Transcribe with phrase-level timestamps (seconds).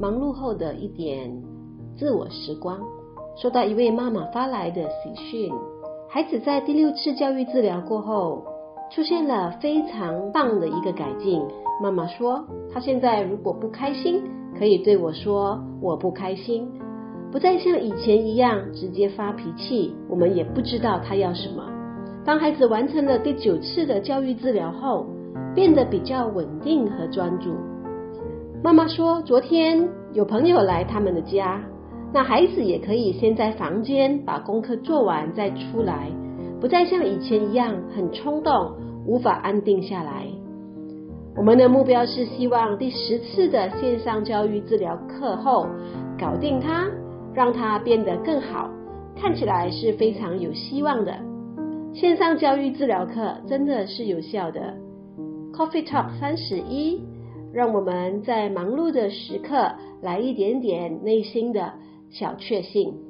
[0.00, 1.28] 忙碌后的一点
[1.96, 2.78] 自我时光，
[3.36, 5.52] 收到一位妈妈发来的喜讯：
[6.08, 8.44] 孩子在第六次教育治疗过后，
[8.92, 11.42] 出现了非常棒的一个改进。
[11.82, 14.22] 妈妈说，她现在如果不开心，
[14.56, 16.70] 可以对我说“我不开心”，
[17.32, 19.92] 不再像以前一样直接发脾气。
[20.08, 21.64] 我们也不知道她要什么。
[22.24, 25.06] 当孩子完成了第九次的教育治疗后，
[25.56, 27.56] 变得比较稳定和专注。
[28.60, 31.62] 妈妈说，昨天有朋友来他们的家，
[32.12, 36.10] 那孩子也可以先在房间把功课做完再出来，
[36.60, 38.72] 不再像以前一样很冲动，
[39.06, 40.26] 无法安定下来。
[41.36, 45.68] 我们的目标是希望第十次的线上教育治疗课后
[46.18, 46.84] 搞定它，
[47.32, 48.68] 让它变得更好，
[49.14, 51.16] 看起来是非常有希望的。
[51.94, 54.74] 线上教育治疗课真的是有效的。
[55.52, 57.00] Coffee Talk 三十一，
[57.58, 61.74] 让我们在忙碌的时刻来一点点内心的
[62.08, 63.07] 小确幸。